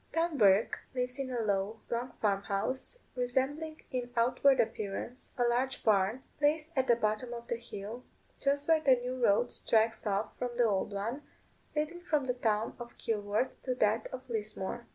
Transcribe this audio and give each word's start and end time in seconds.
Tom 0.13 0.35
Bourke 0.35 0.79
lives 0.95 1.19
in 1.19 1.29
a 1.29 1.41
low, 1.43 1.79
long 1.91 2.13
farm 2.13 2.41
house, 2.41 3.03
resembling 3.15 3.83
in 3.91 4.09
outward 4.17 4.59
appearance 4.59 5.31
a 5.37 5.43
large 5.43 5.83
barn, 5.83 6.23
placed 6.39 6.69
at 6.75 6.87
the 6.87 6.95
bottom 6.95 7.35
of 7.35 7.45
the 7.49 7.55
hill, 7.55 8.03
just 8.39 8.67
where 8.67 8.81
the 8.81 8.95
new 8.95 9.23
road 9.23 9.51
strikes 9.51 10.07
off 10.07 10.35
from 10.39 10.57
the 10.57 10.63
old 10.63 10.91
one, 10.91 11.21
leading 11.75 12.01
from 12.01 12.25
the 12.25 12.33
town 12.33 12.75
of 12.79 12.97
Kilworth 12.97 13.51
to 13.61 13.75
that 13.75 14.07
of 14.11 14.27
Lismore. 14.27 14.87